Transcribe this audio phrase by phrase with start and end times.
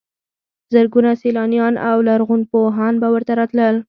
[0.73, 3.75] زرګونه سیلانیان او لرغونپوهان به ورته راتلل.